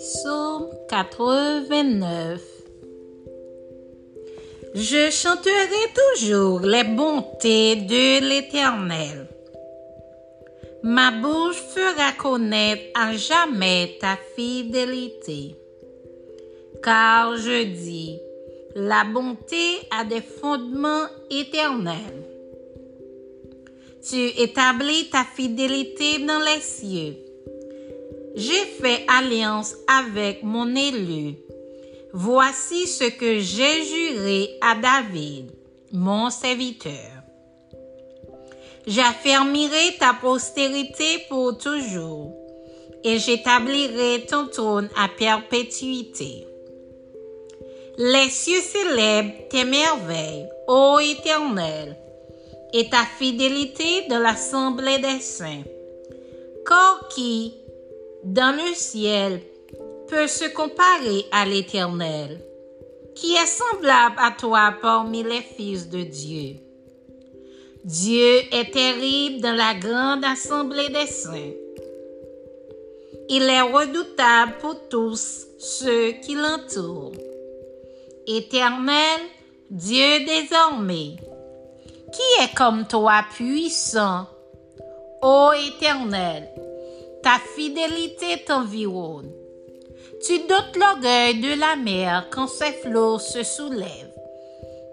Psaume 0.00 0.70
89 0.88 2.40
Je 4.74 5.10
chanterai 5.10 5.84
toujours 6.00 6.60
les 6.60 6.84
bontés 6.84 7.76
de 7.76 8.26
l'Éternel. 8.26 9.28
Ma 10.82 11.10
bouche 11.10 11.60
fera 11.74 12.12
connaître 12.12 12.82
à 12.94 13.14
jamais 13.14 13.98
ta 14.00 14.16
fidélité. 14.34 15.54
Car 16.82 17.36
je 17.36 17.64
dis, 17.64 18.18
la 18.74 19.04
bonté 19.04 19.66
a 19.90 20.04
des 20.04 20.22
fondements 20.22 21.08
éternels. 21.30 22.24
Tu 24.08 24.28
établis 24.40 25.10
ta 25.10 25.24
fidélité 25.24 26.20
dans 26.20 26.38
les 26.38 26.62
cieux. 26.62 27.29
J'ai 28.40 28.64
fait 28.80 29.04
alliance 29.06 29.74
avec 29.86 30.42
mon 30.42 30.74
élu. 30.74 31.34
Voici 32.14 32.86
ce 32.86 33.04
que 33.04 33.38
j'ai 33.38 33.84
juré 33.84 34.48
à 34.62 34.76
David, 34.76 35.50
mon 35.92 36.30
serviteur. 36.30 37.10
J'affermirai 38.86 39.98
ta 39.98 40.14
postérité 40.14 41.26
pour 41.28 41.58
toujours, 41.58 42.32
et 43.04 43.18
j'établirai 43.18 44.24
ton 44.26 44.46
trône 44.46 44.88
à 44.96 45.08
perpétuité. 45.08 46.46
Les 47.98 48.30
cieux 48.30 48.62
célèbrent 48.62 49.48
tes 49.50 49.64
merveilles, 49.64 50.48
ô 50.66 50.98
Éternel, 50.98 51.94
et 52.72 52.88
ta 52.88 53.04
fidélité 53.18 54.06
de 54.08 54.14
l'assemblée 54.14 54.98
des 54.98 55.20
saints. 55.20 55.64
Corps 56.64 57.08
qui, 57.08 57.59
dans 58.24 58.56
le 58.56 58.74
ciel, 58.74 59.40
peut 60.08 60.26
se 60.26 60.48
comparer 60.52 61.24
à 61.30 61.46
l'Éternel, 61.46 62.40
qui 63.14 63.34
est 63.34 63.46
semblable 63.46 64.16
à 64.18 64.32
toi 64.32 64.74
parmi 64.82 65.22
les 65.22 65.42
fils 65.42 65.88
de 65.88 66.02
Dieu. 66.02 66.56
Dieu 67.84 68.40
est 68.52 68.72
terrible 68.72 69.40
dans 69.40 69.54
la 69.54 69.74
grande 69.74 70.24
assemblée 70.24 70.88
des 70.88 71.06
saints. 71.06 71.54
Il 73.28 73.44
est 73.44 73.60
redoutable 73.60 74.54
pour 74.60 74.88
tous 74.88 75.46
ceux 75.58 76.12
qui 76.22 76.34
l'entourent. 76.34 77.12
Éternel, 78.26 79.20
Dieu 79.70 80.24
désormais, 80.26 81.16
qui 82.12 82.42
est 82.42 82.54
comme 82.56 82.86
toi 82.86 83.24
puissant, 83.32 84.26
ô 85.22 85.50
Éternel, 85.68 86.48
ta 87.22 87.38
fidélité 87.54 88.42
t'environne. 88.46 89.30
Tu 90.26 90.38
dotes 90.40 90.76
l'orgueil 90.76 91.40
de 91.40 91.58
la 91.58 91.76
mer 91.76 92.28
quand 92.30 92.46
ses 92.46 92.72
flots 92.72 93.18
se 93.18 93.42
soulèvent. 93.42 94.14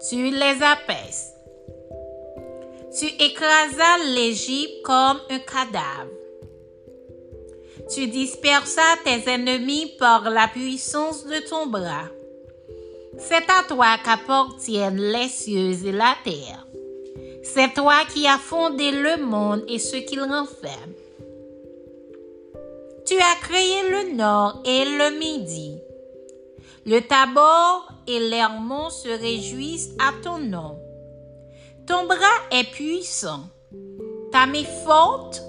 Tu 0.08 0.30
les 0.30 0.62
apaisses. 0.62 1.34
Tu 2.98 3.06
écrasas 3.06 3.98
l'Égypte 4.14 4.82
comme 4.82 5.20
un 5.30 5.38
cadavre. 5.40 6.10
Tu 7.94 8.06
dispersas 8.06 8.96
tes 9.04 9.30
ennemis 9.30 9.94
par 9.98 10.28
la 10.30 10.48
puissance 10.48 11.24
de 11.24 11.38
ton 11.48 11.66
bras. 11.66 12.08
C'est 13.18 13.48
à 13.50 13.62
toi 13.66 13.96
qu'appartiennent 14.04 15.00
les 15.00 15.28
cieux 15.28 15.86
et 15.86 15.92
la 15.92 16.14
terre. 16.24 16.66
C'est 17.42 17.74
toi 17.74 17.96
qui 18.12 18.26
as 18.26 18.38
fondé 18.38 18.90
le 18.90 19.16
monde 19.24 19.64
et 19.68 19.78
ce 19.78 19.96
qu'il 19.96 20.20
renferme. 20.20 20.92
Tu 23.08 23.14
as 23.14 23.36
créé 23.40 23.88
le 23.88 24.16
nord 24.16 24.60
et 24.66 24.84
le 24.84 25.18
midi. 25.18 25.78
Le 26.84 27.00
Tabor 27.00 27.88
et 28.06 28.20
l'Hermon 28.20 28.90
se 28.90 29.08
réjouissent 29.08 29.92
à 29.98 30.12
ton 30.22 30.36
nom. 30.36 30.78
Ton 31.86 32.04
bras 32.04 32.18
est 32.50 32.70
puissant, 32.70 33.48
ta 34.30 34.44
main 34.44 34.64
forte, 34.84 35.40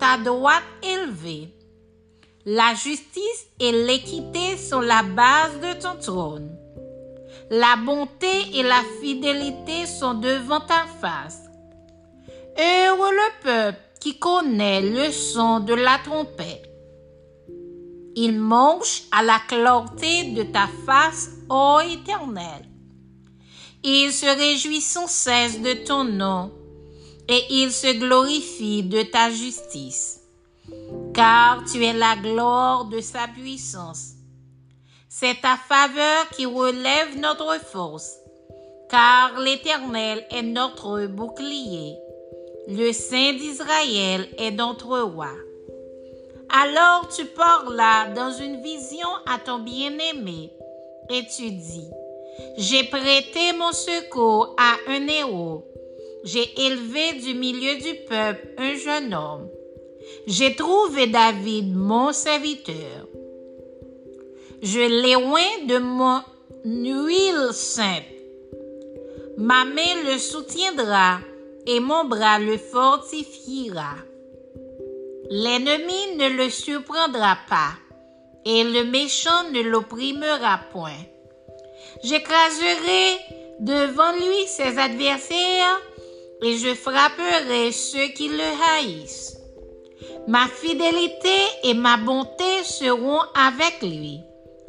ta 0.00 0.16
droite 0.16 0.62
élevée. 0.82 1.48
La 2.46 2.72
justice 2.72 3.46
et 3.60 3.72
l'équité 3.72 4.56
sont 4.56 4.80
la 4.80 5.02
base 5.02 5.60
de 5.60 5.82
ton 5.82 6.00
trône. 6.00 6.56
La 7.50 7.76
bonté 7.76 8.54
et 8.54 8.62
la 8.62 8.80
fidélité 9.02 9.84
sont 9.84 10.14
devant 10.14 10.60
ta 10.60 10.86
face. 11.02 11.42
Heureux 12.58 13.12
le 13.12 13.42
peuple 13.42 13.80
qui 14.00 14.18
connaît 14.18 14.80
le 14.80 15.12
son 15.12 15.60
de 15.60 15.74
la 15.74 15.98
trompette. 16.02 16.71
Il 18.14 18.38
mange 18.38 19.04
à 19.10 19.22
la 19.22 19.38
clarté 19.48 20.32
de 20.32 20.42
ta 20.42 20.68
face, 20.84 21.30
ô 21.48 21.80
Éternel. 21.80 22.68
Il 23.82 24.12
se 24.12 24.26
réjouit 24.26 24.82
sans 24.82 25.06
cesse 25.06 25.60
de 25.60 25.72
ton 25.84 26.04
nom, 26.04 26.52
et 27.26 27.42
il 27.48 27.72
se 27.72 27.98
glorifie 27.98 28.82
de 28.82 29.02
ta 29.02 29.30
justice, 29.30 30.20
car 31.14 31.64
tu 31.64 31.82
es 31.82 31.94
la 31.94 32.16
gloire 32.16 32.84
de 32.84 33.00
sa 33.00 33.28
puissance. 33.28 34.12
C'est 35.08 35.40
ta 35.40 35.56
faveur 35.56 36.28
qui 36.36 36.44
relève 36.44 37.18
notre 37.18 37.58
force, 37.64 38.12
car 38.90 39.40
l'Éternel 39.40 40.26
est 40.30 40.42
notre 40.42 41.06
bouclier. 41.06 41.96
Le 42.68 42.92
Saint 42.92 43.32
d'Israël 43.32 44.28
est 44.38 44.52
notre 44.52 45.00
roi. 45.00 45.30
Alors 46.54 47.08
tu 47.08 47.24
parles 47.24 48.14
dans 48.14 48.30
une 48.30 48.62
vision 48.62 49.08
à 49.26 49.38
ton 49.38 49.60
bien-aimé 49.60 50.50
et 51.08 51.22
tu 51.34 51.50
dis, 51.50 51.88
j'ai 52.58 52.84
prêté 52.84 53.54
mon 53.58 53.72
secours 53.72 54.54
à 54.58 54.74
un 54.88 55.08
héros. 55.08 55.64
J'ai 56.24 56.46
élevé 56.66 57.14
du 57.14 57.34
milieu 57.34 57.76
du 57.76 57.94
peuple 58.06 58.48
un 58.58 58.74
jeune 58.74 59.14
homme. 59.14 59.48
J'ai 60.26 60.54
trouvé 60.54 61.06
David, 61.06 61.74
mon 61.74 62.12
serviteur. 62.12 63.08
Je 64.60 64.80
l'éloigne 64.80 65.66
de 65.66 65.78
mon 65.78 66.20
huile 66.64 67.48
sainte. 67.52 68.04
Ma 69.38 69.64
main 69.64 70.02
le 70.04 70.18
soutiendra 70.18 71.18
et 71.66 71.80
mon 71.80 72.04
bras 72.04 72.38
le 72.38 72.58
fortifiera. 72.58 73.94
L'ennemi 75.30 76.16
ne 76.16 76.28
le 76.28 76.50
surprendra 76.50 77.38
pas 77.48 77.72
et 78.44 78.64
le 78.64 78.84
méchant 78.84 79.50
ne 79.52 79.62
l'opprimera 79.62 80.60
point. 80.72 80.98
J'écraserai 82.02 83.18
devant 83.60 84.12
lui 84.12 84.46
ses 84.46 84.78
adversaires 84.78 85.80
et 86.42 86.56
je 86.56 86.74
frapperai 86.74 87.70
ceux 87.70 88.08
qui 88.08 88.28
le 88.28 88.78
haïssent. 88.78 89.38
Ma 90.26 90.46
fidélité 90.46 91.38
et 91.64 91.74
ma 91.74 91.96
bonté 91.96 92.64
seront 92.64 93.20
avec 93.34 93.82
lui 93.82 94.20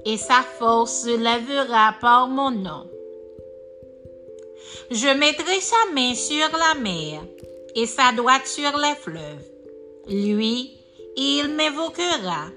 et 0.06 0.18
sa 0.18 0.42
force 0.59 1.03
se 1.03 1.18
lèvera 1.18 1.96
par 2.00 2.28
mon 2.28 2.52
nom. 2.52 2.90
Je 4.92 5.08
mettrai 5.18 5.59
sa 5.62 5.92
main 5.94 6.13
sur 6.13 6.50
la 6.52 6.80
mer 6.80 7.22
et 7.75 7.88
sa 7.88 8.12
droite 8.12 8.46
sur 8.46 8.78
les 8.78 8.96
fleuves. 8.96 9.53
Lui, 10.09 10.72
il 11.16 11.47
m'évoquera. 11.56 12.47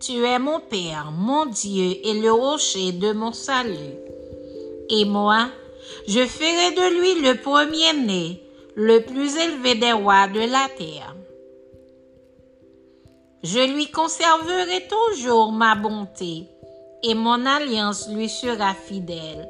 Tu 0.00 0.24
es 0.24 0.38
mon 0.38 0.60
Père, 0.60 1.12
mon 1.12 1.44
Dieu 1.44 1.96
et 2.02 2.14
le 2.14 2.32
rocher 2.32 2.92
de 2.92 3.12
mon 3.12 3.32
salut. 3.32 3.94
Et 4.88 5.04
moi, 5.04 5.48
je 6.06 6.24
ferai 6.24 6.70
de 6.74 6.98
lui 6.98 7.20
le 7.20 7.42
premier-né, 7.42 8.42
le 8.74 9.00
plus 9.00 9.36
élevé 9.36 9.74
des 9.74 9.92
rois 9.92 10.28
de 10.28 10.40
la 10.40 10.66
terre. 10.78 11.14
Je 13.42 13.70
lui 13.70 13.90
conserverai 13.90 14.88
toujours 14.88 15.52
ma 15.52 15.74
bonté, 15.74 16.46
et 17.02 17.14
mon 17.14 17.44
alliance 17.44 18.08
lui 18.08 18.30
sera 18.30 18.72
fidèle. 18.72 19.46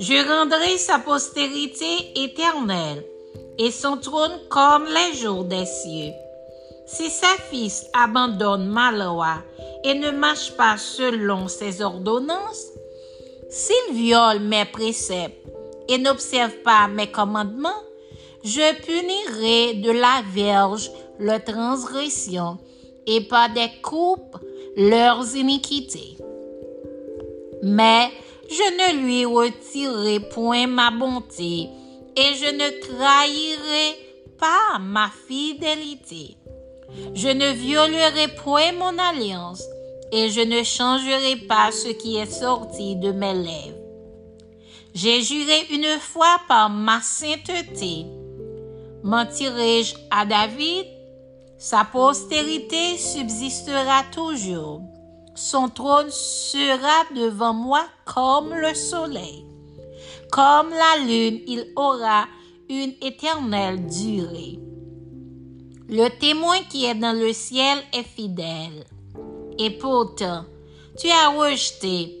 Je 0.00 0.28
rendrai 0.28 0.76
sa 0.76 0.98
postérité 0.98 2.24
éternelle, 2.24 3.04
et 3.58 3.70
son 3.70 3.96
trône 3.96 4.40
comme 4.48 4.86
les 4.86 5.16
jours 5.18 5.44
des 5.44 5.66
cieux. 5.66 6.12
Si 6.94 7.08
sa 7.08 7.34
fils 7.50 7.86
abandonne 7.94 8.68
ma 8.68 8.92
loi 8.92 9.36
et 9.82 9.94
ne 9.94 10.10
marche 10.10 10.52
pas 10.58 10.76
selon 10.76 11.48
ses 11.48 11.80
ordonnances, 11.80 12.66
s'il 13.48 13.94
viole 13.94 14.40
mes 14.40 14.66
préceptes 14.66 15.48
et 15.88 15.96
n'observe 15.96 16.54
pas 16.62 16.88
mes 16.88 17.10
commandements, 17.10 17.82
je 18.44 18.74
punirai 18.82 19.80
de 19.80 19.90
la 19.90 20.22
verge 20.34 20.90
leur 21.18 21.42
transgression 21.42 22.58
et 23.06 23.22
par 23.22 23.48
des 23.54 23.70
coupes 23.80 24.36
leurs 24.76 25.34
iniquités. 25.34 26.18
Mais 27.62 28.10
je 28.50 28.96
ne 28.96 29.02
lui 29.02 29.24
retirerai 29.24 30.20
point 30.28 30.66
ma 30.66 30.90
bonté 30.90 31.70
et 32.16 32.34
je 32.34 32.52
ne 32.52 32.80
trahirai 32.80 33.96
pas 34.38 34.78
ma 34.78 35.08
fidélité. 35.26 36.36
Je 37.14 37.28
ne 37.28 37.52
violerai 37.52 38.28
point 38.28 38.72
mon 38.72 38.98
alliance 38.98 39.62
et 40.12 40.28
je 40.30 40.40
ne 40.40 40.62
changerai 40.62 41.36
pas 41.36 41.70
ce 41.72 41.88
qui 41.88 42.16
est 42.16 42.30
sorti 42.30 42.96
de 42.96 43.12
mes 43.12 43.34
lèvres. 43.34 43.78
J'ai 44.94 45.22
juré 45.22 45.66
une 45.70 45.98
fois 45.98 46.38
par 46.48 46.68
ma 46.68 47.00
sainteté. 47.00 48.04
Mentirai-je 49.02 49.94
à 50.10 50.26
David? 50.26 50.86
Sa 51.58 51.84
postérité 51.84 52.98
subsistera 52.98 54.02
toujours. 54.12 54.82
Son 55.34 55.68
trône 55.68 56.10
sera 56.10 57.04
devant 57.16 57.54
moi 57.54 57.84
comme 58.04 58.52
le 58.52 58.74
soleil. 58.74 59.46
Comme 60.30 60.70
la 60.70 61.04
lune, 61.04 61.40
il 61.46 61.72
aura 61.76 62.26
une 62.68 62.92
éternelle 63.00 63.86
durée. 63.86 64.58
Le 65.94 66.08
témoin 66.08 66.56
qui 66.70 66.86
est 66.86 66.94
dans 66.94 67.12
le 67.12 67.34
ciel 67.34 67.76
est 67.92 68.02
fidèle. 68.02 68.86
Et 69.58 69.68
pourtant, 69.72 70.46
tu 70.98 71.06
as 71.10 71.28
rejeté, 71.28 72.16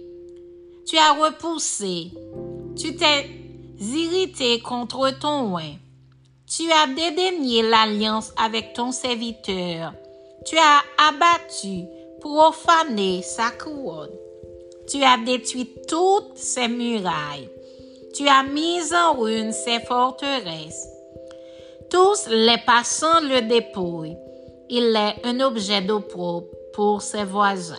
tu 0.86 0.98
as 0.98 1.14
repoussé, 1.14 2.10
tu 2.76 2.94
t'es 2.94 3.30
irrité 3.80 4.60
contre 4.60 5.18
ton 5.18 5.54
oin. 5.54 5.72
Tu 6.46 6.70
as 6.70 6.86
dédaigné 6.86 7.62
l'alliance 7.62 8.34
avec 8.36 8.74
ton 8.74 8.92
serviteur. 8.92 9.94
Tu 10.44 10.58
as 10.58 11.08
abattu, 11.08 11.86
profané 12.20 13.22
sa 13.22 13.52
couronne. 13.52 14.10
Tu 14.86 15.02
as 15.02 15.16
détruit 15.16 15.70
toutes 15.88 16.36
ses 16.36 16.68
murailles. 16.68 17.48
Tu 18.14 18.28
as 18.28 18.42
mis 18.42 18.92
en 18.92 19.14
ruine 19.14 19.54
ses 19.54 19.80
forteresses. 19.80 20.91
Tous 21.92 22.26
les 22.30 22.56
passants 22.64 23.20
le 23.20 23.42
dépouillent. 23.42 24.16
Il 24.70 24.96
est 24.96 25.26
un 25.26 25.40
objet 25.40 25.82
d'opprobre 25.82 26.46
pour 26.72 27.02
ses 27.02 27.24
voisins. 27.24 27.76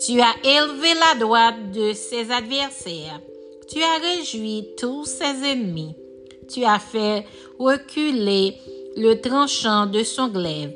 Tu 0.00 0.18
as 0.22 0.34
élevé 0.42 0.88
la 0.94 1.20
droite 1.20 1.70
de 1.70 1.92
ses 1.92 2.30
adversaires. 2.30 3.20
Tu 3.68 3.82
as 3.82 3.98
réjoui 3.98 4.68
tous 4.78 5.04
ses 5.04 5.50
ennemis. 5.52 5.94
Tu 6.48 6.64
as 6.64 6.78
fait 6.78 7.26
reculer 7.58 8.54
le 8.96 9.20
tranchant 9.20 9.84
de 9.84 10.02
son 10.02 10.28
glaive 10.28 10.72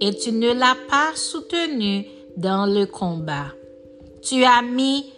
et 0.00 0.14
tu 0.14 0.32
ne 0.32 0.54
l'as 0.54 0.78
pas 0.88 1.14
soutenu 1.14 2.06
dans 2.38 2.64
le 2.64 2.86
combat. 2.86 3.52
Tu 4.22 4.44
as 4.44 4.62
mis 4.62 5.12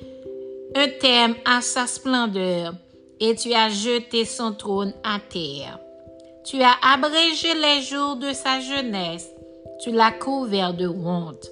un 0.75 0.88
terme 0.88 1.37
à 1.44 1.61
sa 1.61 1.87
splendeur 1.87 2.75
et 3.20 3.37
tu 3.37 3.55
as 3.55 3.70
jeté 3.70 4.25
son 4.25 4.55
trône 4.55 4.93
à 5.05 5.20
terre. 5.20 5.79
Tu 6.44 6.61
as 6.61 6.75
abrégé 6.82 7.55
les 7.55 7.81
jours 7.81 8.17
de 8.17 8.32
sa 8.35 8.61
jeunesse, 8.61 9.31
tu 9.82 9.91
l'as 9.91 10.12
couvert 10.12 10.75
de 10.75 10.87
honte. 10.87 11.50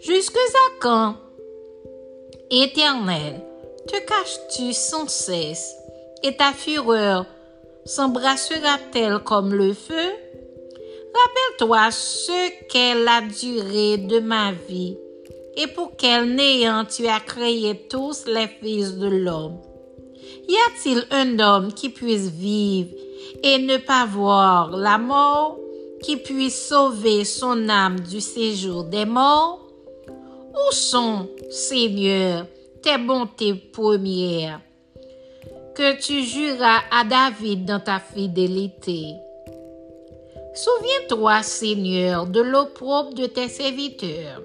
Jusque 0.00 0.36
à 0.36 0.80
quand, 0.80 1.16
Éternel, 2.50 3.42
te 3.86 3.96
caches-tu 3.98 4.72
sans 4.72 5.06
cesse? 5.06 5.74
Et 6.22 6.34
ta 6.34 6.52
fureur 6.52 7.26
s'embrassera-t-elle 7.84 9.18
comme 9.18 9.52
le 9.52 9.74
feu? 9.74 9.94
Rappelle-toi 11.14 11.90
ce 11.90 12.50
qu'est 12.70 12.94
la 12.94 13.20
durée 13.20 13.98
de 13.98 14.20
ma 14.20 14.52
vie 14.66 14.96
et 15.56 15.66
pour 15.66 15.92
quel 15.96 16.34
néant 16.34 16.86
tu 16.86 17.06
as 17.06 17.20
créé 17.20 17.86
tous 17.90 18.24
les 18.26 18.48
fils 18.48 18.96
de 18.96 19.08
l'homme. 19.08 19.60
Y 20.48 20.54
a-t-il 20.54 21.06
un 21.10 21.38
homme 21.38 21.72
qui 21.72 21.90
puisse 21.90 22.28
vivre 22.28 22.90
et 23.42 23.58
ne 23.58 23.76
pas 23.78 24.06
voir 24.06 24.76
la 24.76 24.98
mort, 24.98 25.58
qui 26.02 26.16
puisse 26.16 26.68
sauver 26.68 27.24
son 27.24 27.68
âme 27.68 28.00
du 28.00 28.20
séjour 28.20 28.84
des 28.84 29.04
morts? 29.04 29.60
Où 30.08 30.72
sont, 30.72 31.28
Seigneur, 31.50 32.46
tes 32.82 32.98
bontés 32.98 33.54
premières? 33.54 34.60
Que 35.74 36.00
tu 36.00 36.22
juras 36.22 36.80
à 36.90 37.04
David 37.04 37.66
dans 37.66 37.80
ta 37.80 37.98
fidélité? 37.98 39.14
Souviens-toi, 40.54 41.42
Seigneur, 41.42 42.26
de 42.26 42.40
l'opprobre 42.40 43.12
de 43.12 43.26
tes 43.26 43.48
serviteurs. 43.48 44.40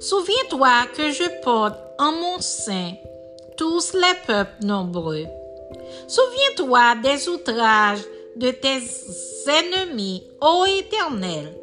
Souviens-toi 0.00 0.86
que 0.96 1.12
je 1.12 1.42
porte 1.42 1.78
en 1.98 2.10
mon 2.10 2.40
sein 2.40 2.92
tous 3.56 3.92
les 3.94 4.26
peuples 4.26 4.64
nombreux. 4.64 5.26
Souviens-toi 6.06 6.94
des 7.02 7.28
outrages 7.28 8.04
de 8.36 8.50
tes 8.50 8.80
ennemis, 9.46 10.22
ô 10.40 10.64
Éternel 10.64 11.54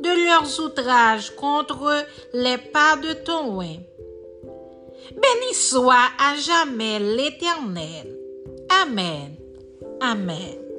de 0.00 0.08
leurs 0.08 0.60
outrages 0.60 1.34
contre 1.36 2.04
les 2.32 2.58
pas 2.58 2.96
de 2.96 3.12
ton 3.12 3.58
oin. 3.58 3.76
Béni 5.12 5.54
soit 5.54 6.08
à 6.18 6.36
jamais 6.36 6.98
l'Éternel. 6.98 8.16
Amen. 8.82 9.36
Amen. 10.00 10.69